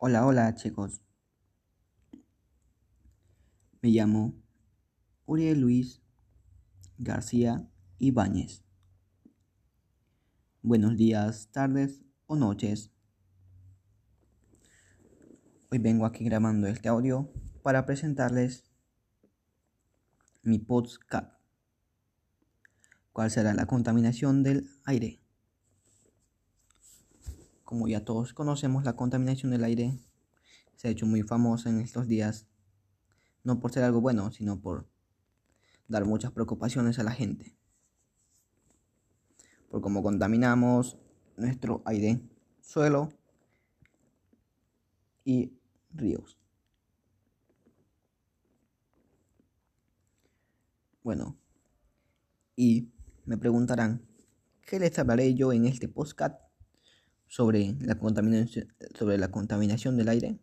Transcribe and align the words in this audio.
Hola, 0.00 0.24
hola 0.24 0.54
chicos. 0.54 1.02
Me 3.82 3.88
llamo 3.88 4.40
Uriel 5.26 5.58
Luis 5.60 6.00
García 6.98 7.68
Ibáñez. 7.98 8.62
Buenos 10.62 10.96
días, 10.96 11.50
tardes 11.50 12.04
o 12.26 12.36
noches. 12.36 12.92
Hoy 15.68 15.78
vengo 15.78 16.06
aquí 16.06 16.22
grabando 16.22 16.68
este 16.68 16.88
audio 16.88 17.32
para 17.64 17.84
presentarles 17.84 18.70
mi 20.44 20.60
podcast. 20.60 21.32
¿Cuál 23.12 23.32
será 23.32 23.52
la 23.52 23.66
contaminación 23.66 24.44
del 24.44 24.70
aire? 24.84 25.27
Como 27.68 27.86
ya 27.86 28.02
todos 28.02 28.32
conocemos, 28.32 28.84
la 28.84 28.96
contaminación 28.96 29.52
del 29.52 29.62
aire 29.62 29.92
se 30.76 30.88
ha 30.88 30.90
hecho 30.90 31.04
muy 31.04 31.22
famosa 31.22 31.68
en 31.68 31.80
estos 31.80 32.08
días, 32.08 32.46
no 33.44 33.60
por 33.60 33.72
ser 33.72 33.84
algo 33.84 34.00
bueno, 34.00 34.32
sino 34.32 34.58
por 34.58 34.88
dar 35.86 36.06
muchas 36.06 36.32
preocupaciones 36.32 36.98
a 36.98 37.02
la 37.02 37.10
gente. 37.10 37.58
Por 39.68 39.82
cómo 39.82 40.02
contaminamos 40.02 40.96
nuestro 41.36 41.82
aire, 41.84 42.22
suelo 42.62 43.10
y 45.26 45.52
ríos. 45.90 46.38
Bueno, 51.02 51.36
y 52.56 52.88
me 53.26 53.36
preguntarán, 53.36 54.08
¿qué 54.62 54.80
les 54.80 54.98
hablaré 54.98 55.34
yo 55.34 55.52
en 55.52 55.66
este 55.66 55.86
podcast? 55.86 56.47
Sobre 57.28 57.76
la 57.80 57.98
contaminación, 57.98 58.74
sobre 58.98 59.18
la 59.18 59.30
contaminación 59.30 59.96
del 59.96 60.08
aire, 60.08 60.38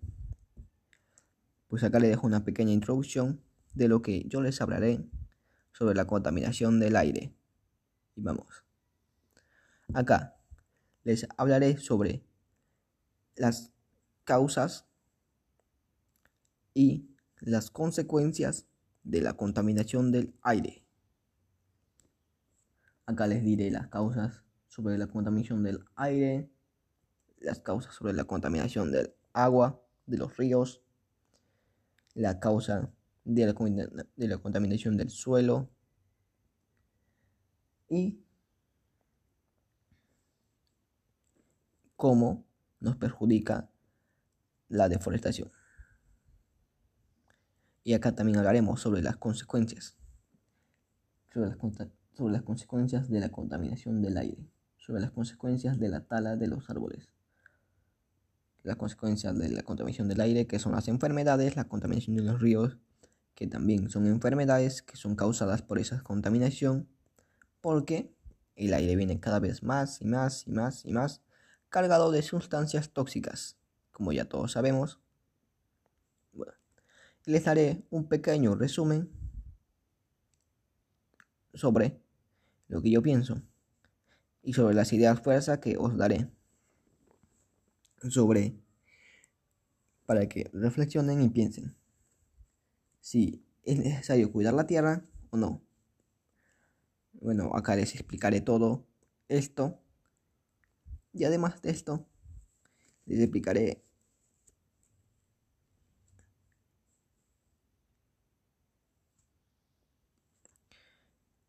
pues 1.68 1.84
acá 1.84 2.00
les 2.00 2.12
dejo 2.12 2.28
una 2.28 2.46
pequeña 2.46 2.72
introducción 2.72 3.42
de 3.74 3.88
lo 3.88 4.02
que 4.02 4.24
yo 4.28 4.42
les 4.42 4.62
hablaré 4.62 5.06
sobre 5.74 5.96
la 5.96 6.06
contaminación 6.06 6.80
del 6.80 6.96
aire. 6.96 7.36
Y 8.16 8.22
vamos. 8.22 8.64
Acá 9.94 10.38
les 11.04 11.28
hablaré 11.38 11.78
sobre 11.78 12.24
las 13.36 13.74
causas 14.24 14.88
y 16.74 17.10
las 17.40 17.70
consecuencias 17.70 18.68
de 19.04 19.22
la 19.22 19.34
contaminación 19.34 20.12
del 20.12 20.34
aire. 20.42 20.84
Acá 23.06 23.28
les 23.28 23.44
diré 23.44 23.70
las 23.70 23.88
causas 23.88 24.44
sobre 24.68 24.98
la 24.98 25.08
contaminación 25.08 25.64
del 25.64 25.86
aire, 25.96 26.50
las 27.40 27.60
causas 27.60 27.94
sobre 27.94 28.14
la 28.14 28.26
contaminación 28.26 28.92
del 28.92 29.14
agua, 29.34 29.82
de 30.06 30.18
los 30.18 30.36
ríos, 30.38 30.82
la 32.14 32.40
causa 32.40 32.92
de 33.24 33.46
la, 33.46 34.38
contaminación 34.38 34.98
del 34.98 35.10
suelo 35.10 35.70
y 37.90 38.24
cómo 41.96 42.46
nos 42.80 42.96
perjudica 42.98 43.70
la 44.70 44.90
deforestación. 44.90 45.52
Y 47.84 47.94
acá 47.94 48.16
también 48.16 48.40
hablaremos 48.40 48.82
sobre 48.82 49.02
las 49.02 49.18
consecuencias, 49.18 49.98
sobre 51.32 51.50
las 52.32 52.44
consecuencias 52.44 53.10
de 53.10 53.20
la 53.20 53.30
contaminación 53.30 54.02
del 54.02 54.18
aire, 54.18 54.50
sobre 54.78 55.02
las 55.02 55.12
consecuencias 55.12 55.80
de 55.80 55.90
la 55.90 56.06
tala 56.06 56.36
de 56.36 56.48
los 56.48 56.70
árboles 56.70 57.10
las 58.66 58.78
consecuencias 58.78 59.38
de 59.38 59.50
la 59.50 59.62
contaminación 59.62 60.08
del 60.08 60.22
aire, 60.22 60.48
que 60.48 60.58
son 60.58 60.72
las 60.72 60.88
enfermedades, 60.88 61.56
la 61.56 61.66
contaminación 61.66 62.16
de 62.16 62.24
los 62.24 62.42
ríos, 62.42 62.78
que 63.36 63.46
también 63.46 63.90
son 63.92 64.08
enfermedades 64.08 64.82
que 64.82 64.98
son 64.98 65.16
causadas 65.16 65.62
por 65.62 65.78
esa 65.78 66.02
contaminación, 66.02 66.90
porque 67.62 68.12
el 68.56 68.74
aire 68.74 68.96
viene 68.96 69.20
cada 69.20 69.40
vez 69.40 69.62
más 69.62 70.02
y 70.02 70.06
más 70.06 70.48
y 70.48 70.52
más 70.52 70.84
y 70.84 70.92
más 70.92 71.22
cargado 71.70 72.12
de 72.12 72.24
sustancias 72.24 72.90
tóxicas, 72.92 73.58
como 73.92 74.12
ya 74.12 74.26
todos 74.26 74.54
sabemos. 74.54 75.00
Les 77.26 77.44
daré 77.44 77.86
un 77.92 78.08
pequeño 78.08 78.56
resumen 78.56 79.10
sobre 81.54 82.00
lo 82.68 82.82
que 82.82 82.90
yo 82.90 83.02
pienso 83.04 83.42
y 84.42 84.54
sobre 84.54 84.74
las 84.74 84.92
ideas 84.92 85.22
fuerza 85.22 85.60
que 85.60 85.78
os 85.78 85.98
daré 85.98 86.30
sobre 88.12 88.56
para 90.06 90.28
que 90.28 90.50
reflexionen 90.54 91.22
y 91.22 91.30
piensen 91.30 91.76
si 93.00 93.46
es 93.64 93.78
necesario 93.78 94.32
cuidar 94.32 94.54
la 94.54 94.68
tierra 94.68 95.06
o 95.30 95.38
no. 95.38 95.62
Bueno, 97.14 97.56
acá 97.56 97.76
les 97.76 97.94
explicaré 97.94 98.42
todo 98.42 98.86
esto. 99.28 99.80
Y 101.14 101.24
además 101.24 101.62
de 101.62 101.72
esto, 101.72 102.06
les 103.06 103.20
explicaré 103.20 103.84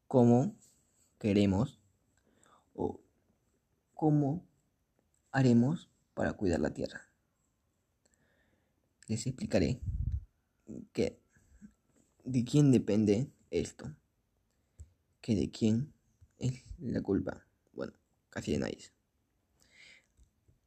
cómo 0.07 0.57
queremos 1.19 1.81
o 2.75 3.01
cómo 3.95 4.47
haremos 5.33 5.91
para 6.17 6.33
cuidar 6.33 6.61
la 6.61 6.73
tierra. 6.73 7.03
Les 9.07 9.27
explicaré 9.27 9.83
que 10.93 11.21
de 12.25 12.43
quién 12.43 12.73
depende 12.73 13.31
esto, 13.51 13.95
que 15.21 15.37
de 15.37 15.51
quién 15.51 15.93
es 16.39 16.65
la 16.79 17.03
culpa. 17.03 17.47
Bueno, 17.75 17.93
casi 18.31 18.53
de 18.53 18.61
nadie. 18.61 18.79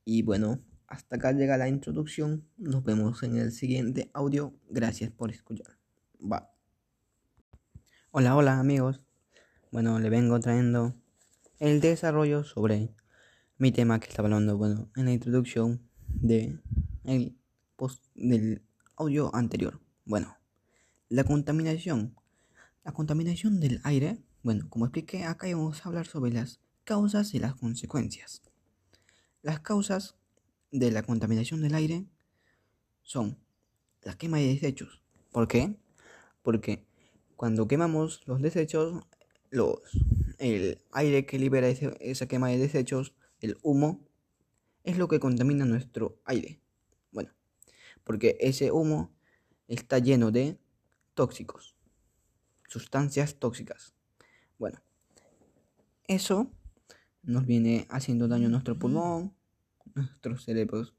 Y 0.05 0.21
bueno, 0.21 0.63
hasta 0.85 1.15
acá 1.15 1.31
llega 1.31 1.57
la 1.57 1.67
introducción. 1.67 2.47
Nos 2.57 2.83
vemos 2.83 3.23
en 3.23 3.37
el 3.37 3.51
siguiente 3.51 4.11
audio. 4.13 4.53
Gracias 4.69 5.09
por 5.09 5.31
escuchar. 5.31 5.79
Hola, 8.11 8.35
hola 8.35 8.59
amigos. 8.59 9.03
Bueno, 9.71 9.97
le 9.97 10.11
vengo 10.11 10.39
trayendo 10.39 10.95
el 11.57 11.81
desarrollo 11.81 12.43
sobre 12.43 12.93
mi 13.59 13.73
tema 13.73 13.99
que 13.99 14.07
estaba 14.07 14.27
hablando, 14.27 14.57
bueno, 14.57 14.89
en 14.95 15.05
la 15.05 15.11
introducción 15.11 15.81
de 16.07 16.57
el 17.03 17.37
post 17.75 18.05
del 18.15 18.61
audio 18.95 19.35
anterior. 19.35 19.81
Bueno, 20.05 20.37
la 21.09 21.25
contaminación. 21.25 22.15
La 22.85 22.93
contaminación 22.93 23.59
del 23.59 23.81
aire, 23.83 24.17
bueno, 24.43 24.69
como 24.69 24.85
expliqué, 24.85 25.25
acá 25.25 25.47
vamos 25.47 25.85
a 25.85 25.89
hablar 25.89 26.07
sobre 26.07 26.31
las 26.31 26.61
causas 26.85 27.33
y 27.33 27.39
las 27.39 27.53
consecuencias. 27.53 28.41
Las 29.41 29.59
causas 29.59 30.15
de 30.71 30.91
la 30.91 31.03
contaminación 31.03 31.61
del 31.61 31.75
aire 31.75 32.05
son 33.03 33.37
la 34.03 34.17
quema 34.17 34.37
de 34.37 34.47
desechos. 34.47 35.03
¿Por 35.33 35.49
qué? 35.49 35.75
Porque 36.43 36.87
cuando 37.35 37.67
quemamos 37.67 38.21
los 38.25 38.41
desechos, 38.41 39.03
los, 39.49 39.79
el 40.37 40.81
aire 40.93 41.25
que 41.25 41.37
libera 41.37 41.67
esa 41.67 42.27
quema 42.27 42.47
de 42.47 42.57
desechos 42.57 43.13
el 43.41 43.57
humo, 43.63 44.07
es 44.83 44.97
lo 44.97 45.07
que 45.07 45.19
contamina 45.19 45.65
nuestro 45.65 46.19
aire. 46.25 46.59
Bueno, 47.11 47.31
porque 48.03 48.37
ese 48.39 48.71
humo 48.71 49.13
está 49.67 49.99
lleno 49.99 50.31
de 50.31 50.57
tóxicos, 51.13 51.75
sustancias 52.67 53.35
tóxicas. 53.35 53.93
Bueno, 54.57 54.81
eso 56.07 56.51
nos 57.23 57.45
viene 57.45 57.85
haciendo 57.89 58.27
daño 58.27 58.47
a 58.47 58.51
nuestro 58.51 58.77
pulmón, 58.77 59.35
nuestros 59.93 60.43
cerebros 60.43 60.95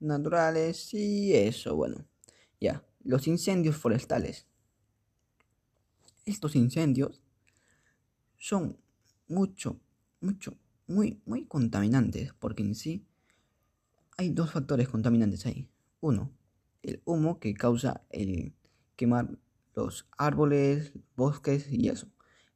naturales 0.00 0.92
y 0.94 1.34
eso, 1.34 1.76
bueno, 1.76 2.06
ya, 2.60 2.84
los 3.04 3.26
incendios 3.26 3.76
forestales. 3.76 4.46
Estos 6.24 6.54
incendios 6.54 7.20
son 8.38 8.78
mucho, 9.28 9.80
mucho, 10.20 10.56
muy, 10.92 11.20
muy 11.24 11.46
contaminantes, 11.46 12.32
porque 12.38 12.62
en 12.62 12.74
sí 12.74 13.06
hay 14.16 14.30
dos 14.30 14.50
factores 14.52 14.88
contaminantes 14.88 15.46
ahí. 15.46 15.68
Uno, 16.00 16.30
el 16.82 17.00
humo 17.04 17.38
que 17.38 17.54
causa 17.54 18.04
el 18.10 18.54
quemar 18.96 19.38
los 19.74 20.06
árboles, 20.16 20.92
bosques 21.16 21.70
y 21.70 21.88
eso. 21.88 22.08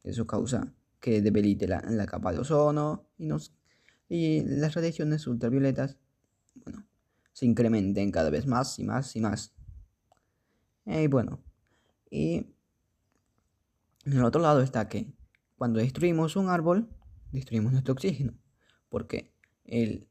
Eso 0.04 0.26
causa 0.26 0.72
que 1.00 1.22
debilite 1.22 1.66
la, 1.66 1.82
la 1.88 2.06
capa 2.06 2.32
de 2.32 2.40
ozono 2.40 3.08
y, 3.18 3.26
nos, 3.26 3.54
y 4.08 4.42
las 4.42 4.74
radiaciones 4.74 5.26
ultravioletas 5.26 5.96
bueno, 6.54 6.86
se 7.32 7.46
incrementen 7.46 8.10
cada 8.10 8.30
vez 8.30 8.46
más 8.46 8.78
y 8.78 8.84
más 8.84 9.14
y 9.16 9.20
más. 9.20 9.52
Y 10.84 11.06
bueno, 11.08 11.42
y 12.10 12.46
en 14.04 14.12
el 14.12 14.24
otro 14.24 14.40
lado 14.40 14.60
está 14.60 14.88
que 14.88 15.12
cuando 15.56 15.80
destruimos 15.80 16.36
un 16.36 16.48
árbol, 16.48 16.88
destruimos 17.32 17.72
nuestro 17.72 17.94
oxígeno. 17.94 18.34
Porque 18.88 19.32
el, 19.64 20.08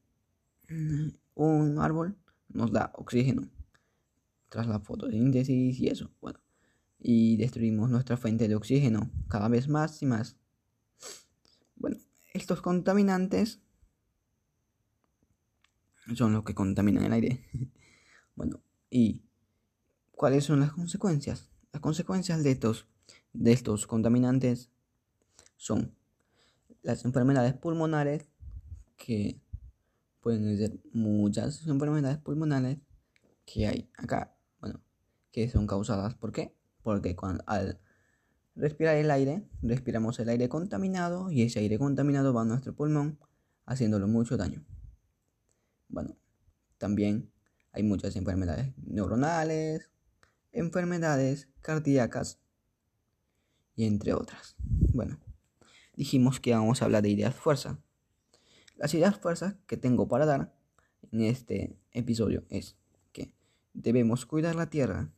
un 1.34 1.78
árbol 1.78 2.16
nos 2.48 2.72
da 2.72 2.92
oxígeno 2.94 3.48
tras 4.48 4.66
la 4.66 4.80
fotosíntesis 4.80 5.78
y 5.80 5.88
eso. 5.88 6.10
Bueno, 6.20 6.40
y 6.98 7.36
destruimos 7.36 7.90
nuestra 7.90 8.16
fuente 8.16 8.48
de 8.48 8.54
oxígeno 8.54 9.10
cada 9.28 9.48
vez 9.48 9.68
más 9.68 10.02
y 10.02 10.06
más. 10.06 10.36
Bueno, 11.76 11.98
estos 12.32 12.60
contaminantes 12.62 13.60
son 16.14 16.32
los 16.32 16.44
que 16.44 16.54
contaminan 16.54 17.04
el 17.04 17.12
aire. 17.12 17.44
bueno, 18.36 18.60
¿y 18.90 19.22
cuáles 20.12 20.44
son 20.44 20.60
las 20.60 20.72
consecuencias? 20.72 21.50
Las 21.72 21.82
consecuencias 21.82 22.42
de 22.42 22.52
estos, 22.52 22.86
de 23.32 23.52
estos 23.52 23.86
contaminantes 23.86 24.70
son 25.56 25.95
las 26.86 27.04
enfermedades 27.04 27.52
pulmonares, 27.54 28.28
que 28.96 29.40
pueden 30.20 30.56
ser 30.56 30.78
muchas 30.92 31.66
enfermedades 31.66 32.18
pulmonares 32.18 32.78
que 33.44 33.66
hay 33.66 33.90
acá, 33.98 34.36
bueno, 34.60 34.80
que 35.32 35.48
son 35.50 35.66
causadas 35.66 36.14
por 36.14 36.30
qué? 36.30 36.56
Porque 36.82 37.16
cuando, 37.16 37.42
al 37.48 37.80
respirar 38.54 38.96
el 38.96 39.10
aire, 39.10 39.48
respiramos 39.62 40.20
el 40.20 40.28
aire 40.28 40.48
contaminado 40.48 41.28
y 41.32 41.42
ese 41.42 41.58
aire 41.58 41.76
contaminado 41.76 42.32
va 42.32 42.42
a 42.42 42.44
nuestro 42.44 42.72
pulmón 42.76 43.18
haciéndolo 43.64 44.06
mucho 44.06 44.36
daño. 44.36 44.64
Bueno, 45.88 46.16
también 46.78 47.32
hay 47.72 47.82
muchas 47.82 48.14
enfermedades 48.14 48.72
neuronales, 48.78 49.90
enfermedades 50.52 51.48
cardíacas 51.62 52.38
y 53.74 53.86
entre 53.86 54.14
otras. 54.14 54.54
Bueno, 54.94 55.18
dijimos 55.96 56.38
que 56.38 56.54
vamos 56.54 56.80
a 56.80 56.84
hablar 56.84 57.02
de 57.02 57.08
ideas 57.08 57.34
fuerza. 57.34 57.78
Las 58.76 58.92
ideas 58.94 59.18
fuerzas 59.18 59.56
que 59.66 59.76
tengo 59.76 60.06
para 60.06 60.26
dar 60.26 60.54
en 61.10 61.22
este 61.22 61.78
episodio 61.92 62.44
es 62.50 62.76
que 63.12 63.32
debemos 63.72 64.26
cuidar 64.26 64.54
la 64.54 64.68
tierra. 64.68 65.10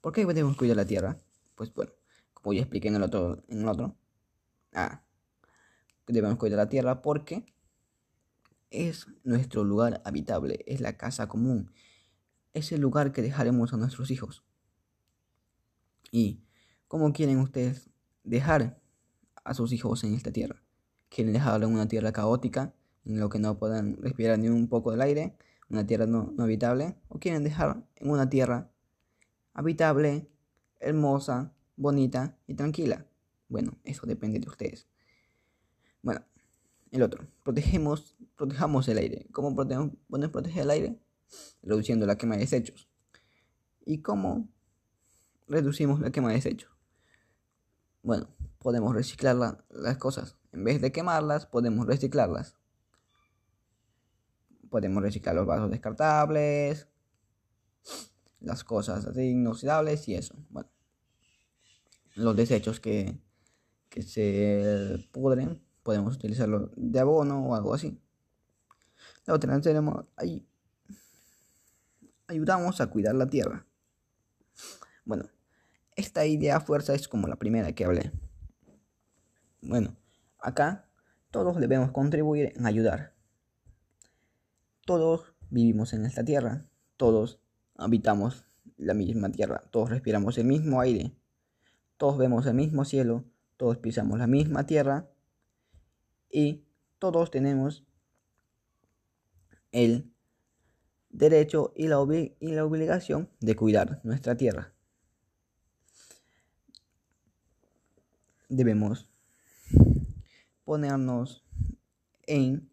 ¿Por 0.00 0.12
qué 0.12 0.24
debemos 0.24 0.56
cuidar 0.56 0.76
la 0.76 0.86
tierra? 0.86 1.18
Pues 1.56 1.74
bueno, 1.74 1.92
como 2.32 2.52
ya 2.52 2.60
expliqué 2.60 2.88
en 2.88 2.94
el 2.94 3.02
otro, 3.02 3.42
en 3.48 3.62
el 3.62 3.68
otro. 3.68 3.96
Ah, 4.72 5.02
debemos 6.06 6.38
cuidar 6.38 6.58
la 6.58 6.68
tierra 6.68 7.02
porque 7.02 7.44
es 8.70 9.08
nuestro 9.24 9.64
lugar 9.64 10.00
habitable, 10.04 10.62
es 10.66 10.80
la 10.80 10.96
casa 10.96 11.28
común, 11.28 11.72
es 12.54 12.70
el 12.72 12.80
lugar 12.80 13.12
que 13.12 13.22
dejaremos 13.22 13.72
a 13.72 13.76
nuestros 13.76 14.10
hijos. 14.10 14.44
¿Y 16.12 16.44
cómo 16.86 17.12
quieren 17.12 17.40
ustedes 17.40 17.90
dejar 18.22 18.80
a 19.46 19.54
sus 19.54 19.72
hijos 19.72 20.04
en 20.04 20.14
esta 20.14 20.32
tierra? 20.32 20.62
¿Quieren 21.08 21.32
dejarlo 21.32 21.66
en 21.66 21.74
una 21.74 21.88
tierra 21.88 22.12
caótica, 22.12 22.74
en 23.04 23.20
lo 23.20 23.28
que 23.28 23.38
no 23.38 23.58
puedan 23.58 23.96
respirar 24.02 24.38
ni 24.38 24.48
un 24.48 24.68
poco 24.68 24.90
del 24.90 25.00
aire, 25.00 25.36
una 25.70 25.86
tierra 25.86 26.06
no, 26.06 26.34
habitable? 26.38 26.96
¿O 27.08 27.18
quieren 27.18 27.44
dejar 27.44 27.86
en 27.96 28.10
una 28.10 28.28
tierra 28.28 28.70
habitable, 29.54 30.28
hermosa, 30.80 31.54
bonita 31.76 32.36
y 32.46 32.54
tranquila? 32.54 33.06
Bueno, 33.48 33.78
eso 33.84 34.06
depende 34.06 34.40
de 34.40 34.48
ustedes. 34.48 34.88
Bueno, 36.02 36.22
el 36.90 37.02
otro, 37.02 37.26
protegemos, 37.42 38.16
protejamos 38.36 38.88
el 38.88 38.98
aire. 38.98 39.26
¿Cómo 39.32 39.54
podemos 39.54 39.92
proteger 40.30 40.62
el 40.64 40.70
aire? 40.70 41.00
Reduciendo 41.62 42.06
la 42.06 42.18
quema 42.18 42.34
de 42.34 42.42
desechos. 42.42 42.88
¿Y 43.84 44.02
cómo 44.02 44.48
reducimos 45.48 46.00
la 46.00 46.10
quema 46.10 46.28
de 46.28 46.34
desechos? 46.34 46.70
Bueno, 48.02 48.28
podemos 48.58 48.94
reciclar 48.94 49.36
las 49.70 49.96
cosas. 49.98 50.36
En 50.52 50.64
vez 50.64 50.80
de 50.80 50.92
quemarlas, 50.92 51.46
podemos 51.46 51.86
reciclarlas. 51.86 52.56
Podemos 54.70 55.02
reciclar 55.02 55.34
los 55.34 55.46
vasos 55.46 55.70
descartables, 55.70 56.88
las 58.40 58.64
cosas 58.64 59.06
así 59.06 59.30
inoxidables 59.30 60.08
y 60.08 60.14
eso. 60.14 60.34
Bueno, 60.50 60.68
los 62.14 62.36
desechos 62.36 62.80
que, 62.80 63.18
que 63.88 64.02
se 64.02 65.08
pudren 65.12 65.62
podemos 65.82 66.16
utilizarlo 66.16 66.70
de 66.76 66.98
abono 66.98 67.46
o 67.46 67.54
algo 67.54 67.74
así. 67.74 68.00
Otra 69.28 69.60
tenemos 69.60 70.04
ahí. 70.16 70.46
Ayudamos 72.28 72.80
a 72.80 72.88
cuidar 72.88 73.14
la 73.14 73.26
tierra. 73.26 73.66
Bueno, 75.04 75.30
esta 75.94 76.26
idea 76.26 76.60
fuerza 76.60 76.94
es 76.94 77.06
como 77.08 77.28
la 77.28 77.36
primera 77.36 77.72
que 77.72 77.84
hablé. 77.84 78.12
Bueno, 79.68 79.96
acá 80.38 80.88
todos 81.32 81.58
debemos 81.58 81.90
contribuir 81.90 82.52
en 82.54 82.66
ayudar. 82.66 83.14
Todos 84.84 85.34
vivimos 85.50 85.92
en 85.92 86.06
esta 86.06 86.24
tierra, 86.24 86.68
todos 86.96 87.40
habitamos 87.74 88.44
la 88.76 88.94
misma 88.94 89.30
tierra, 89.30 89.64
todos 89.70 89.90
respiramos 89.90 90.38
el 90.38 90.46
mismo 90.46 90.80
aire, 90.80 91.16
todos 91.96 92.16
vemos 92.16 92.46
el 92.46 92.54
mismo 92.54 92.84
cielo, 92.84 93.24
todos 93.56 93.78
pisamos 93.78 94.18
la 94.20 94.28
misma 94.28 94.66
tierra 94.66 95.10
y 96.30 96.64
todos 97.00 97.32
tenemos 97.32 97.84
el 99.72 100.12
derecho 101.10 101.72
y 101.74 101.88
la, 101.88 101.98
obligación 101.98 103.30
de 103.40 103.56
cuidar 103.56 104.00
nuestra 104.04 104.36
tierra. 104.36 104.72
Debemos 108.48 109.10
ponernos 110.66 111.44
en 112.26 112.68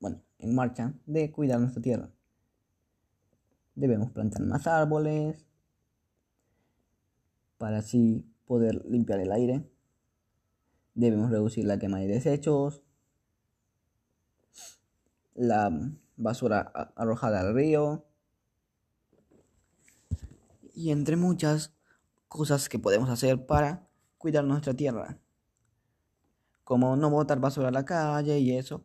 bueno, 0.00 0.22
en 0.38 0.54
marcha 0.54 0.94
de 1.04 1.30
cuidar 1.30 1.60
nuestra 1.60 1.82
tierra. 1.82 2.10
Debemos 3.74 4.10
plantar 4.10 4.42
más 4.42 4.66
árboles 4.66 5.46
para 7.58 7.78
así 7.78 8.26
poder 8.46 8.84
limpiar 8.86 9.20
el 9.20 9.32
aire. 9.32 9.70
Debemos 10.94 11.30
reducir 11.30 11.66
la 11.66 11.78
quema 11.78 11.98
de 11.98 12.08
desechos, 12.08 12.82
la 15.34 15.70
basura 16.16 16.60
arrojada 16.96 17.40
al 17.40 17.54
río. 17.54 18.06
Y 20.72 20.90
entre 20.90 21.16
muchas 21.16 21.76
cosas 22.28 22.70
que 22.70 22.78
podemos 22.78 23.10
hacer 23.10 23.44
para 23.44 23.85
cuidar 24.18 24.44
nuestra 24.44 24.74
tierra. 24.74 25.18
Como 26.64 26.96
no 26.96 27.10
botar 27.10 27.40
basura 27.40 27.68
a 27.68 27.72
la 27.72 27.84
calle 27.84 28.38
y 28.38 28.56
eso, 28.56 28.84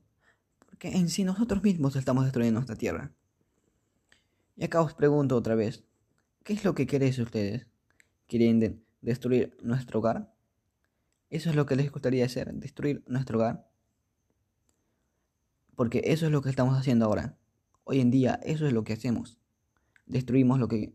porque 0.65 0.89
en 0.89 1.09
sí 1.09 1.23
nosotros 1.23 1.63
mismos 1.63 1.95
estamos 1.95 2.23
destruyendo 2.23 2.59
nuestra 2.59 2.75
tierra. 2.75 3.11
Y 4.55 4.63
acá 4.63 4.81
os 4.81 4.93
pregunto 4.93 5.35
otra 5.35 5.55
vez, 5.55 5.83
¿qué 6.43 6.53
es 6.53 6.63
lo 6.63 6.75
que 6.75 6.85
queréis 6.85 7.17
ustedes? 7.19 7.67
¿Quieren 8.27 8.83
destruir 9.01 9.57
nuestro 9.61 9.99
hogar? 9.99 10.33
Eso 11.29 11.49
es 11.49 11.55
lo 11.55 11.65
que 11.65 11.75
les 11.75 11.91
gustaría 11.91 12.25
hacer, 12.25 12.53
destruir 12.53 13.03
nuestro 13.07 13.37
hogar. 13.37 13.67
Porque 15.75 16.01
eso 16.05 16.25
es 16.25 16.31
lo 16.31 16.41
que 16.41 16.49
estamos 16.49 16.77
haciendo 16.77 17.05
ahora. 17.05 17.37
Hoy 17.83 17.99
en 18.01 18.11
día 18.11 18.39
eso 18.43 18.67
es 18.67 18.73
lo 18.73 18.83
que 18.83 18.93
hacemos. 18.93 19.39
Destruimos 20.05 20.59
lo 20.59 20.67
que 20.67 20.93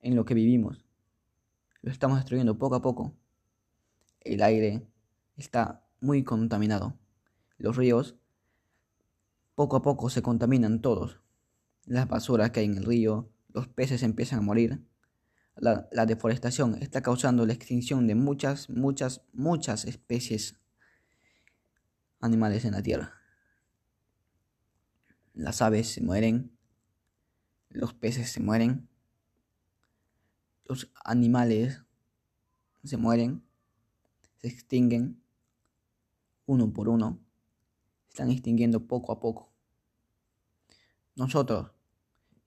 en 0.00 0.16
lo 0.16 0.24
que 0.24 0.34
vivimos. 0.34 0.84
Lo 1.82 1.92
estamos 1.92 2.18
destruyendo 2.18 2.58
poco 2.58 2.76
a 2.76 2.82
poco. 2.82 3.14
El 4.20 4.42
aire 4.42 4.86
está 5.36 5.84
muy 6.00 6.24
contaminado. 6.24 6.98
Los 7.56 7.76
ríos 7.76 8.16
poco 9.54 9.76
a 9.76 9.82
poco 9.82 10.10
se 10.10 10.22
contaminan 10.22 10.80
todos. 10.80 11.20
Las 11.84 12.08
basuras 12.08 12.50
que 12.50 12.60
hay 12.60 12.66
en 12.66 12.76
el 12.76 12.84
río, 12.84 13.30
los 13.48 13.68
peces 13.68 14.02
empiezan 14.02 14.40
a 14.40 14.42
morir 14.42 14.88
la, 15.60 16.06
deforestación 16.06 16.76
está 16.80 17.02
causando 17.02 17.44
la 17.46 17.52
extinción 17.52 18.06
de 18.06 18.14
muchas, 18.14 18.70
muchas, 18.70 19.22
muchas 19.32 19.84
especies 19.84 20.58
animales 22.20 22.64
en 22.64 22.72
la 22.72 22.82
Tierra. 22.82 23.14
Las 25.34 25.62
aves 25.62 25.88
se 25.88 26.00
mueren, 26.00 26.56
los 27.70 27.94
peces 27.94 28.30
se 28.30 28.40
mueren, 28.40 28.88
los 30.64 30.90
animales 31.04 31.82
se 32.84 32.96
mueren, 32.96 33.44
se 34.38 34.48
extinguen 34.48 35.22
uno 36.46 36.72
por 36.72 36.88
uno, 36.88 37.20
están 38.08 38.30
extinguiendo 38.30 38.86
poco 38.86 39.12
a 39.12 39.20
poco. 39.20 39.52
Nosotros, 41.14 41.70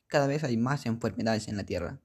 cada 0.08 0.28
vez 0.28 0.44
hay 0.44 0.58
más 0.58 0.86
enfermedades 0.86 1.48
en 1.48 1.58
la 1.58 1.64
Tierra 1.64 2.02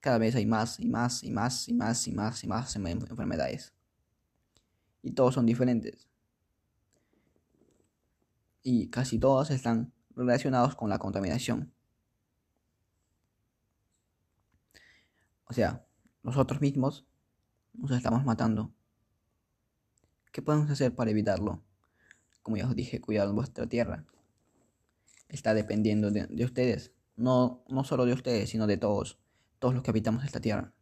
cada 0.00 0.18
vez 0.18 0.34
hay 0.36 0.46
más 0.46 0.80
y 0.80 0.88
más 0.88 1.24
y 1.24 1.30
más 1.30 1.68
y 1.68 1.74
más 1.74 2.06
y 2.06 2.12
más 2.12 2.44
y 2.44 2.46
más 2.46 2.76
enfermedades. 2.76 3.74
Y 5.02 5.12
todos 5.12 5.34
son 5.34 5.46
diferentes. 5.46 6.08
Y 8.62 8.88
casi 8.88 9.18
todos 9.18 9.50
están 9.50 9.92
relacionados 10.14 10.74
con 10.74 10.88
la 10.90 10.98
contaminación. 10.98 11.72
O 15.44 15.52
sea, 15.52 15.84
nosotros 16.22 16.60
mismos 16.60 17.06
nos 17.78 17.92
estamos 17.92 18.24
matando. 18.24 18.72
¿Qué 20.32 20.42
podemos 20.42 20.70
hacer 20.70 20.94
para 20.94 21.10
evitarlo? 21.10 21.62
Como 22.42 22.56
ya 22.56 22.66
os 22.66 22.74
dije, 22.74 23.00
cuidar 23.00 23.30
vuestra 23.32 23.66
tierra. 23.66 24.04
está 25.28 25.54
dependiendo 25.54 26.10
de, 26.10 26.26
de 26.26 26.44
ustedes. 26.44 26.92
No, 27.16 27.62
no 27.68 27.84
solo 27.84 28.04
de 28.06 28.12
ustedes, 28.12 28.50
sino 28.50 28.66
de 28.66 28.76
todos, 28.76 29.18
todos 29.58 29.74
los 29.74 29.82
que 29.82 29.90
habitamos 29.90 30.24
esta 30.24 30.40
tierra. 30.40 30.72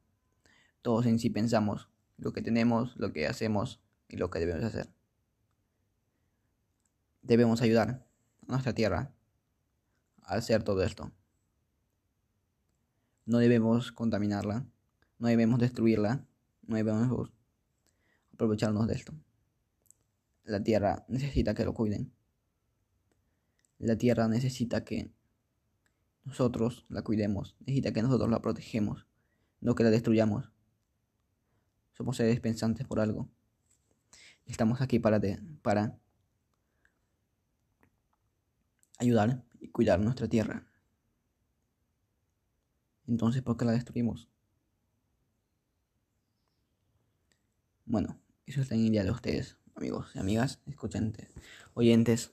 Todos 0.83 1.07
en 1.07 1.19
sí 1.19 1.31
pensamos 1.31 1.88
lo 2.17 2.33
que 2.33 2.43
tenemos, 2.43 2.97
lo 2.97 3.12
que 3.12 3.26
hacemos 3.26 3.81
y 4.09 4.17
lo 4.17 4.31
que 4.31 4.38
debemos 4.38 4.65
hacer. 4.65 4.88
Debemos 7.23 7.61
ayudar 7.61 8.07
a 8.47 8.50
nuestra 8.53 8.73
tierra 8.73 9.12
a 10.23 10.35
hacer 10.35 10.62
todo 10.62 10.83
esto. 10.83 11.11
No 13.25 13.38
debemos 13.38 13.91
contaminarla, 13.91 14.65
no 15.19 15.29
debemos 15.29 15.59
destruirla, 15.59 16.25
no 16.66 16.76
debemos 16.76 17.30
aprovecharnos 18.32 18.87
de 18.87 18.94
esto. 18.94 19.14
La 20.44 20.62
tierra 20.62 21.04
necesita 21.08 21.54
que 21.54 21.64
lo 21.64 21.75
cuiden. 21.75 22.12
La 23.78 23.96
tierra 23.96 24.28
necesita 24.28 24.85
que 24.85 25.11
nosotros 26.25 26.87
la 26.88 27.02
cuidemos, 27.02 27.56
necesita 27.61 27.92
que 27.92 28.02
nosotros 28.02 28.30
la 28.30 28.40
protegemos, 28.40 29.06
no 29.61 29.75
que 29.75 29.85
la 29.85 29.90
destruyamos. 29.90 30.50
Somos 31.92 32.16
seres 32.16 32.40
pensantes 32.40 32.87
por 32.87 33.00
algo. 33.00 33.28
Estamos 34.44 34.80
aquí 34.80 34.99
para, 34.99 35.20
para 35.62 35.99
ayudar 38.99 39.44
y 39.61 39.68
cuidar 39.68 40.00
nuestra 40.00 40.28
tierra. 40.28 40.66
Entonces, 43.06 43.42
¿por 43.42 43.56
qué 43.56 43.64
la 43.64 43.73
destruimos? 43.73 44.28
Bueno, 47.88 48.19
eso 48.47 48.62
está 48.62 48.75
en 48.75 48.81
idea 48.81 49.05
de 49.05 49.12
ustedes, 49.12 49.59
amigos 49.76 50.11
y 50.16 50.19
amigas, 50.19 50.59
escuchantes, 50.66 51.28
oyentes. 51.73 52.33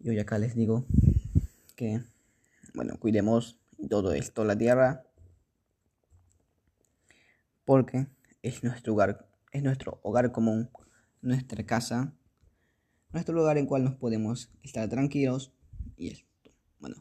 Y 0.00 0.08
hoy 0.08 0.18
acá 0.18 0.38
les 0.38 0.56
digo 0.56 0.84
que, 1.76 2.02
bueno, 2.74 2.98
cuidemos 2.98 3.56
todo 3.88 4.12
esto, 4.12 4.44
la 4.44 4.58
tierra, 4.58 5.04
porque 7.64 8.08
es 8.42 8.64
nuestro 8.64 8.94
hogar, 8.94 9.28
es 9.52 9.62
nuestro 9.62 10.00
hogar 10.02 10.32
común, 10.32 10.68
nuestra 11.22 11.64
casa, 11.64 12.12
nuestro 13.12 13.36
lugar 13.36 13.56
en 13.56 13.66
cual 13.66 13.84
nos 13.84 13.94
podemos 13.94 14.50
estar 14.64 14.88
tranquilos 14.88 15.52
y 15.96 16.08
esto. 16.08 16.50
Bueno, 16.80 16.96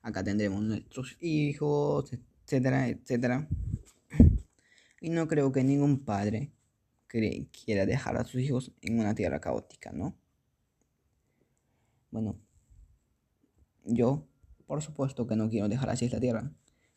acá 0.00 0.24
tendremos 0.24 0.62
nuestros 0.62 1.18
hijos, 1.20 2.14
etcétera, 2.14 2.88
etcétera. 2.88 3.46
Y 5.00 5.10
no 5.10 5.28
creo 5.28 5.52
que 5.52 5.62
ningún 5.62 6.04
padre 6.04 6.52
quiera 7.08 7.86
dejar 7.86 8.16
a 8.16 8.24
sus 8.24 8.40
hijos 8.40 8.72
en 8.82 9.00
una 9.00 9.14
tierra 9.14 9.40
caótica, 9.40 9.92
¿no? 9.92 10.16
Bueno, 12.10 12.38
yo, 13.84 14.26
por 14.66 14.82
supuesto 14.82 15.26
que 15.26 15.36
no 15.36 15.48
quiero 15.48 15.68
dejar 15.68 15.90
así 15.90 16.04
esta 16.04 16.20
tierra, 16.20 16.52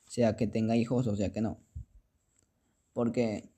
sea 0.06 0.36
que 0.36 0.48
tenga 0.48 0.76
hijos 0.76 1.08
o 1.08 1.16
sea 1.16 1.32
que 1.32 1.42
no. 1.42 1.60
Porque 2.94 3.50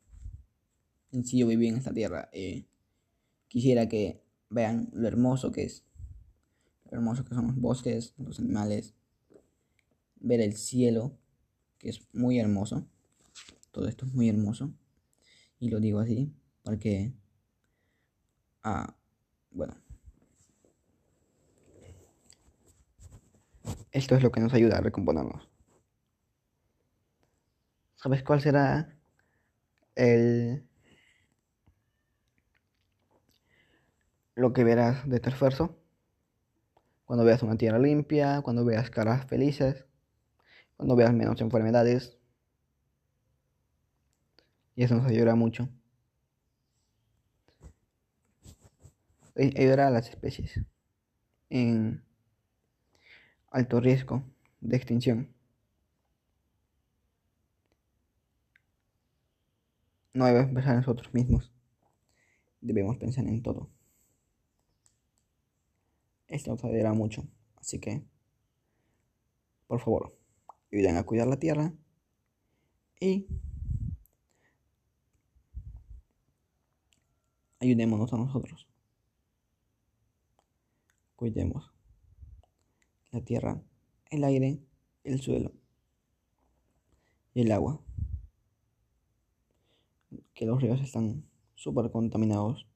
si 1.24 1.40
yo 1.40 1.48
viví 1.48 1.68
en 1.68 1.78
esta 1.78 1.94
tierra, 1.94 2.30
eh, 2.32 2.66
quisiera 3.48 3.88
que 3.88 4.24
vean 4.50 4.90
lo 4.94 5.08
hermoso 5.08 5.52
que 5.52 5.64
es, 5.64 5.84
lo 6.86 6.98
hermoso 6.98 7.26
que 7.26 7.34
son 7.34 7.48
los 7.48 7.56
bosques, 7.56 8.14
los 8.18 8.40
animales, 8.40 8.94
ver 10.20 10.42
el 10.42 10.54
cielo, 10.54 11.18
que 11.80 11.90
es 11.90 12.08
muy 12.14 12.40
hermoso. 12.40 12.88
Todo 13.74 13.88
esto 13.88 14.06
es 14.06 14.14
muy 14.14 14.30
hermoso. 14.30 14.72
Y 15.60 15.70
lo 15.70 15.80
digo 15.80 16.00
así 16.00 16.32
porque, 16.64 17.12
ah, 18.62 18.96
bueno, 19.50 19.76
esto 23.92 24.16
es 24.16 24.22
lo 24.22 24.32
que 24.32 24.42
nos 24.42 24.54
ayuda 24.54 24.78
a 24.78 24.82
recomponernos. 24.82 25.50
¿Sabes 27.96 28.22
cuál 28.22 28.42
será 28.42 28.96
el 29.96 30.68
lo 34.36 34.54
que 34.54 34.64
verás 34.64 35.10
de 35.10 35.16
este 35.16 35.30
esfuerzo? 35.30 35.80
Cuando 37.06 37.26
veas 37.26 37.42
una 37.42 37.58
tierra 37.58 37.80
limpia, 37.80 38.42
cuando 38.44 38.66
veas 38.66 38.92
caras 38.92 39.26
felices, 39.26 39.86
cuando 40.78 40.96
veas 40.96 41.14
menos 41.14 41.42
enfermedades. 41.42 42.23
Y 44.76 44.84
eso 44.84 44.96
nos 44.96 45.06
ayudará 45.06 45.36
mucho. 45.36 45.70
Ayudará 49.36 49.88
a 49.88 49.92
las 49.92 50.10
especies 50.10 50.62
en 51.50 52.04
alto 53.50 53.80
riesgo 53.80 54.24
de 54.62 54.78
extinción. 54.78 55.34
No 60.14 60.26
debemos 60.26 60.52
pensar 60.54 60.74
en 60.74 60.80
nosotros 60.80 61.14
mismos. 61.14 61.52
Debemos 62.62 62.98
pensar 62.98 63.26
en 63.26 63.42
todo. 63.42 63.70
Esto 66.28 66.52
nos 66.52 66.64
ayudará 66.64 66.94
mucho. 66.94 67.28
Así 67.56 67.80
que, 67.80 68.04
por 69.68 69.80
favor, 69.80 70.16
ayuden 70.72 70.98
a 70.98 71.04
cuidar 71.04 71.28
la 71.28 71.38
tierra 71.38 71.74
y 73.00 73.28
ayudémonos 77.64 78.12
a 78.14 78.18
nosotros. 78.18 78.68
Cuidemos 81.16 81.72
la 83.12 83.22
tierra, 83.22 83.62
el 84.10 84.24
aire, 84.24 84.60
el 85.04 85.22
suelo 85.22 85.54
y 87.34 87.42
el 87.42 87.52
agua. 87.52 87.80
Que 90.34 90.46
los 90.46 90.62
ríos 90.62 90.82
están 90.82 91.24
súper 91.56 91.90
contaminados 91.92 92.68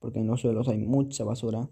porque 0.00 0.18
en 0.18 0.26
los 0.26 0.40
suelos 0.40 0.68
hay 0.68 0.78
mucha 0.78 1.24
basura 1.24 1.68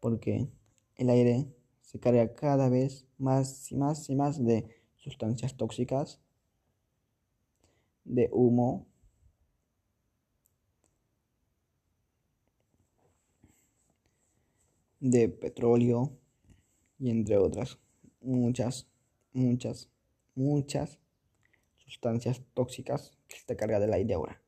porque 0.00 0.48
el 0.96 1.10
aire 1.10 1.52
se 1.82 2.00
carga 2.00 2.34
cada 2.34 2.68
vez 2.68 3.06
más 3.18 3.70
y 3.70 3.76
más 3.76 4.08
y 4.08 4.16
más 4.16 4.42
de 4.42 4.68
sustancias 4.96 5.56
tóxicas, 5.56 6.20
de 8.04 8.28
humo, 8.32 8.86
de 15.00 15.28
petróleo 15.28 16.16
y 16.98 17.10
entre 17.10 17.36
otras 17.38 17.78
muchas, 18.20 18.88
muchas, 19.32 19.88
muchas 20.34 20.98
sustancias 21.76 22.42
tóxicas 22.54 23.16
que 23.28 23.36
está 23.36 23.56
carga 23.56 23.80
del 23.80 23.92
aire 23.92 24.14
ahora. 24.14 24.42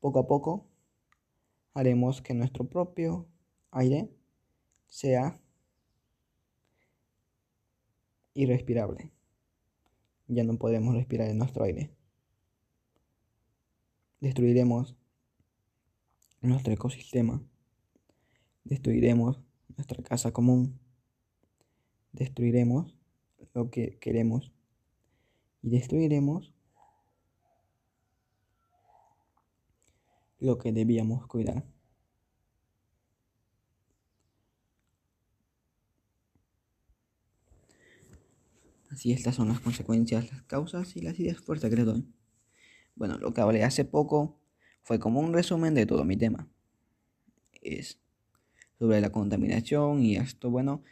Poco 0.00 0.20
a 0.20 0.26
poco 0.26 0.66
haremos 1.74 2.22
que 2.22 2.34
nuestro 2.34 2.68
propio 2.68 3.26
aire 3.70 4.10
sea 4.86 5.40
irrespirable. 8.34 9.10
Ya 10.28 10.44
no 10.44 10.58
podemos 10.58 10.94
respirar 10.94 11.28
en 11.28 11.38
nuestro 11.38 11.64
aire. 11.64 11.90
Destruiremos 14.20 14.96
nuestro 16.40 16.72
ecosistema. 16.72 17.42
Destruiremos 18.68 19.40
nuestra 19.76 20.02
casa 20.02 20.30
común. 20.30 20.78
Destruiremos 22.12 22.98
lo 23.54 23.70
que 23.70 23.98
queremos. 23.98 24.52
Y 25.62 25.70
destruiremos 25.70 26.52
lo 30.38 30.58
que 30.58 30.72
debíamos 30.72 31.26
cuidar. 31.26 31.64
Así 38.90 39.12
estas 39.12 39.34
son 39.34 39.48
las 39.48 39.60
consecuencias, 39.60 40.30
las 40.30 40.42
causas 40.42 40.94
y 40.94 41.00
las 41.00 41.18
ideas 41.18 41.38
fuertes 41.38 41.70
que 41.70 41.76
les 41.76 41.86
doy. 41.86 42.06
Bueno, 42.96 43.16
lo 43.16 43.32
que 43.32 43.40
hablé 43.40 43.64
hace 43.64 43.86
poco 43.86 44.38
fue 44.82 44.98
como 44.98 45.20
un 45.20 45.32
resumen 45.32 45.72
de 45.74 45.86
todo 45.86 46.04
mi 46.04 46.18
tema. 46.18 46.50
Es 47.62 47.98
sobre 48.78 49.00
la 49.00 49.10
contaminación 49.10 50.02
y 50.02 50.16
esto, 50.16 50.50
bueno, 50.50 50.82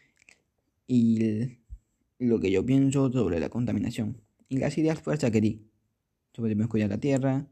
y 0.87 1.59
lo 2.19 2.41
que 2.41 2.51
yo 2.51 2.65
pienso 2.65 3.11
sobre 3.13 3.41
la 3.41 3.49
contaminación. 3.49 4.23
Y 4.49 4.59
las 4.59 4.77
ideas 4.79 5.01
fuertes 5.01 5.31
que 5.31 5.41
di. 5.41 5.63
Sobre 6.33 6.57
cuidar 6.69 6.91
la 6.91 6.99
tierra, 6.99 7.49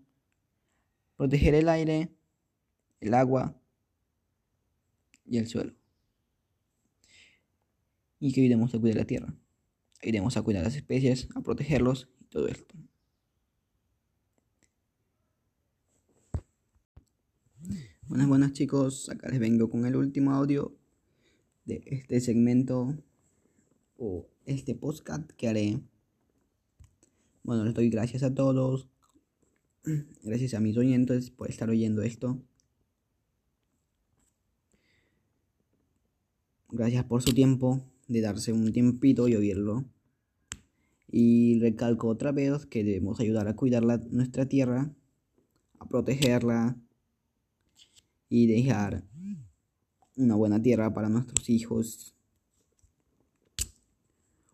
proteger 1.17 1.55
el 1.55 1.69
aire, 1.69 2.11
el 3.01 3.15
agua 3.15 3.59
y 5.25 5.39
el 5.39 5.49
suelo. 5.49 5.73
Y 8.21 8.33
que 8.33 8.43
ayudemos 8.43 8.75
a 8.75 8.79
cuidar 8.79 8.99
la 8.99 9.05
tierra 9.07 9.35
iremos 10.05 10.37
a 10.37 10.43
cuidar 10.43 10.65
las 10.65 10.77
especies, 10.77 11.29
a 11.35 11.41
protegerlos 11.41 12.09
y 12.21 12.25
todo 12.27 12.49
esto. 12.49 12.75
Buenas, 18.07 18.29
buenas 18.29 18.53
chicos, 18.53 19.09
acá 19.09 19.31
les 19.31 19.41
vengo 19.41 19.71
con 19.71 19.87
el 19.87 19.97
último 19.97 20.33
audio 20.33 20.77
de 21.65 21.83
este 21.87 22.21
segmento 22.21 22.95
o 23.97 24.29
este 24.45 24.75
podcast 24.75 25.31
que 25.33 25.49
haré. 25.49 25.81
Bueno, 27.45 27.65
les 27.65 27.73
doy 27.73 27.89
gracias 27.89 28.23
a 28.23 28.35
todos, 28.35 28.91
gracias 30.23 30.53
a 30.53 30.61
mis 30.61 30.77
oyentes 30.77 31.31
por 31.31 31.49
estar 31.49 31.71
oyendo 31.71 32.03
esto. 32.03 32.39
Gracias 36.69 37.07
por 37.07 37.23
su 37.23 37.33
tiempo, 37.33 37.87
de 38.07 38.21
darse 38.21 38.53
un 38.53 38.71
tiempito 38.71 39.29
y 39.29 39.35
oírlo. 39.35 39.87
Y 41.11 41.59
recalco 41.59 42.09
otra 42.09 42.33
vez 42.33 42.67
que 42.67 42.85
debemos 42.85 43.19
ayudar 43.19 43.49
a 43.49 43.57
cuidar 43.57 43.83
nuestra 43.83 44.47
tierra, 44.47 44.95
a 45.79 45.89
protegerla 45.89 46.84
y 48.29 48.47
dejar 48.47 49.05
una 50.17 50.35
buena 50.35 50.61
tierra 50.61 50.93
para 50.93 51.09
nuestros 51.09 51.49
hijos, 51.51 52.15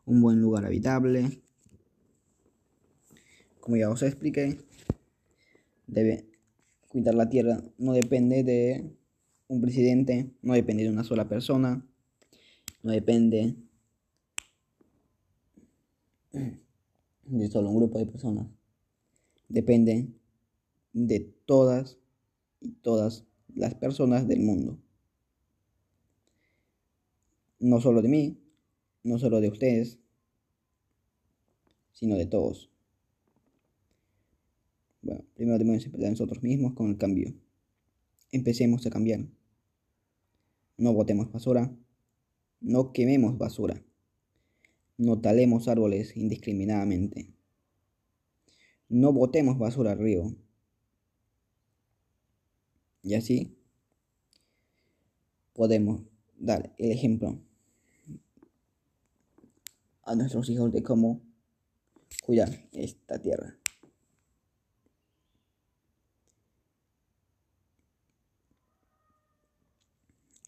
un 0.05 0.21
buen 0.21 0.41
lugar 0.41 0.65
habitable. 0.65 1.43
Como 3.61 3.77
ya 3.77 3.91
os 3.91 4.03
expliqué, 4.03 4.59
debe 5.87 6.31
cuidar 6.89 7.15
la 7.15 7.29
tierra 7.29 7.62
no 7.79 7.93
depende 7.93 8.43
de 8.43 8.97
un 9.49 9.61
presidente, 9.61 10.31
no 10.43 10.55
depende 10.55 10.85
de 10.85 10.91
una 10.91 11.05
sola 11.05 11.29
persona, 11.29 11.87
no 12.83 12.93
depende 12.93 13.57
de 16.33 17.49
solo 17.49 17.71
un 17.71 17.77
grupo 17.77 17.99
de 17.99 18.07
personas. 18.07 18.47
Depende 19.49 20.09
de 20.93 21.21
todas 21.47 21.99
y 22.61 22.71
todas 22.73 23.25
las 23.54 23.75
personas 23.75 24.26
del 24.26 24.40
mundo. 24.40 24.78
No 27.59 27.80
solo 27.80 28.02
de 28.02 28.09
mí, 28.09 28.38
no 29.02 29.19
solo 29.19 29.40
de 29.40 29.49
ustedes, 29.49 29.99
sino 31.92 32.16
de 32.16 32.26
todos. 32.26 32.71
Bueno, 35.02 35.25
primero 35.35 35.59
debemos 35.59 35.85
empezar 35.85 36.11
nosotros 36.11 36.42
mismos 36.42 36.75
con 36.75 36.90
el 36.90 36.99
cambio. 36.99 37.35
Empecemos 38.33 38.87
a 38.87 38.90
cambiar. 38.90 39.26
No 40.76 40.92
botemos 40.92 41.30
basura. 41.30 41.75
No 42.61 42.92
quememos 42.92 43.37
basura. 43.38 43.83
No 44.97 45.21
talemos 45.21 45.69
árboles 45.69 46.16
indiscriminadamente. 46.16 47.33
No 48.88 49.12
botemos 49.12 49.59
basura 49.59 49.92
al 49.92 49.99
río. 49.99 50.37
Y 53.02 53.14
así 53.14 53.57
podemos 55.54 56.02
dar 56.38 56.75
el 56.78 56.92
ejemplo 56.92 57.40
a 60.02 60.14
nuestros 60.14 60.49
hijos 60.50 60.73
de 60.73 60.83
cómo 60.83 61.23
cuidar 62.25 62.69
esta 62.73 63.21
tierra. 63.21 63.57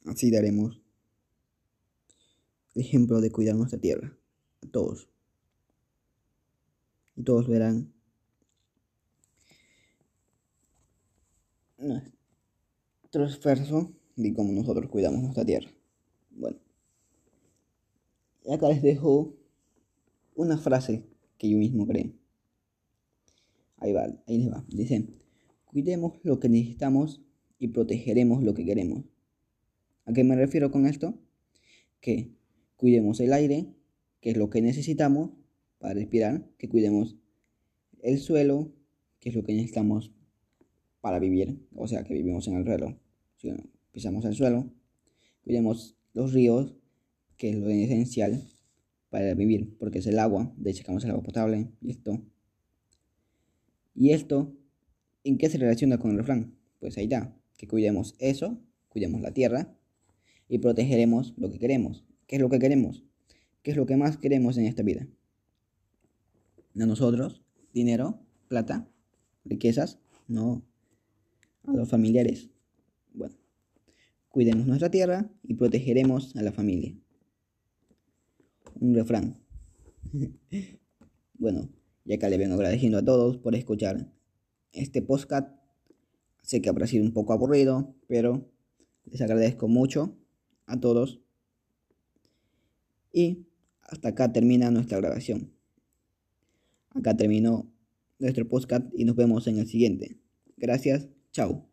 Así 0.05 0.31
daremos 0.31 0.81
el 2.75 2.83
ejemplo 2.83 3.21
de 3.21 3.31
cuidar 3.31 3.55
nuestra 3.55 3.79
tierra 3.79 4.17
a 4.63 4.67
todos. 4.67 5.09
Y 7.17 7.23
todos 7.23 7.47
verán 7.49 7.93
nuestro 13.19 13.27
esfuerzo 13.27 13.93
de 14.17 14.33
cómo 14.33 14.53
nosotros 14.53 14.91
cuidamos 14.91 15.21
nuestra 15.21 15.45
tierra. 15.45 15.71
Bueno, 16.31 16.57
y 18.45 18.53
acá 18.53 18.69
les 18.69 18.81
dejo 18.81 19.37
una 20.35 20.57
frase 20.57 21.05
que 21.37 21.51
yo 21.51 21.59
mismo 21.59 21.87
creé. 21.87 22.15
Ahí 23.77 23.93
va, 23.93 24.05
ahí 24.27 24.39
les 24.39 24.51
va. 24.51 24.65
Dice, 24.69 25.09
cuidemos 25.67 26.15
lo 26.23 26.41
que 26.41 26.49
necesitamos 26.49 27.21
y 27.59 27.69
protegeremos 27.69 28.43
lo 28.43 28.55
que 28.55 28.65
queremos. 28.65 29.05
¿A 30.07 30.15
qué 30.15 30.25
me 30.25 30.35
refiero 30.35 30.71
con 30.71 30.87
esto? 30.87 31.15
Que 32.01 32.31
cuidemos 32.77 33.21
el 33.21 33.35
aire, 33.35 33.75
que 34.23 34.31
es 34.31 34.39
lo 34.39 34.49
que 34.49 34.63
necesitamos 34.63 35.33
para 35.79 35.95
respirar, 35.95 36.49
que 36.57 36.71
cuidemos 36.71 37.17
el 38.01 38.19
suelo, 38.19 38.73
que 39.21 39.29
es 39.29 39.35
lo 39.35 39.45
que 39.45 39.53
necesitamos 39.53 40.13
para 41.03 41.19
vivir, 41.19 41.59
o 41.75 41.87
sea, 41.89 42.05
que 42.05 42.15
vivimos 42.15 42.49
en 42.49 42.55
el 42.55 42.65
si 42.65 43.02
pisamos 43.93 44.25
el 44.25 44.35
suelo, 44.35 44.71
cuidemos 45.43 45.97
los 46.15 46.33
ríos, 46.33 46.77
que 47.37 47.51
es 47.51 47.57
lo 47.57 47.69
esencial 47.69 48.43
para 49.11 49.35
vivir, 49.35 49.77
porque 49.79 49.99
es 49.99 50.07
el 50.07 50.19
agua, 50.19 50.53
de 50.57 50.71
hecho, 50.71 50.85
el 50.91 51.11
agua 51.11 51.23
potable, 51.23 51.71
y 51.81 51.91
esto. 51.91 52.23
¿Y 53.95 54.11
esto 54.11 54.57
en 55.25 55.39
qué 55.39 55.51
se 55.51 55.59
relaciona 55.59 55.99
con 55.99 56.13
el 56.13 56.19
refrán? 56.19 56.57
Pues 56.81 56.97
ahí 56.97 57.05
está, 57.05 57.37
que 57.57 57.69
cuidemos 57.69 58.15
eso, 58.19 58.59
cuidemos 58.89 59.21
la 59.21 59.33
tierra 59.33 59.77
y 60.49 60.59
protegeremos 60.59 61.35
lo 61.37 61.51
que 61.51 61.59
queremos, 61.59 62.05
¿Qué 62.33 62.37
es 62.37 62.41
lo 62.41 62.49
que 62.49 62.59
queremos? 62.59 63.05
¿Qué 63.63 63.73
es 63.73 63.77
lo 63.77 63.85
que 63.85 63.99
más 63.99 64.17
queremos 64.17 64.57
en 64.57 64.65
esta 64.65 64.83
vida? 64.83 65.07
A 66.81 66.87
nosotros, 66.87 67.43
dinero, 67.75 68.21
plata, 68.49 68.89
riquezas, 69.45 69.99
no 70.29 70.65
a 71.67 71.73
los 71.73 71.91
familiares. 71.91 72.49
Bueno, 73.15 73.35
cuidemos 74.29 74.67
nuestra 74.67 74.91
tierra 74.91 75.31
y 75.43 75.55
protegeremos 75.55 76.35
a 76.37 76.43
la 76.43 76.53
familia. 76.53 76.95
Un 78.81 78.95
refrán. 78.95 79.39
bueno, 81.35 81.69
ya 82.05 82.17
acá 82.17 82.29
le 82.29 82.39
vengo 82.39 82.55
agradeciendo 82.55 82.99
a 82.99 83.05
todos 83.05 83.39
por 83.39 83.55
escuchar 83.55 84.13
este 84.73 85.03
podcast. 85.03 85.49
Sé 86.43 86.61
que 86.61 86.69
habrá 86.69 86.87
sido 86.87 87.05
un 87.05 87.13
poco 87.13 87.33
aburrido, 87.33 87.95
pero 88.09 88.51
les 89.05 89.21
agradezco 89.21 89.69
mucho 89.69 90.17
a 90.67 90.81
todos 90.81 91.21
y 93.13 93.47
hasta 93.83 94.09
acá 94.09 94.33
termina 94.33 94.71
nuestra 94.71 94.99
grabación. 94.99 95.53
Acá 96.91 97.17
terminó 97.17 97.71
nuestro 98.19 98.49
podcast 98.49 98.87
y 98.97 99.05
nos 99.05 99.17
vemos 99.17 99.47
en 99.47 99.59
el 99.59 99.67
siguiente. 99.67 100.19
Gracias, 100.57 101.09
chao. 101.33 101.72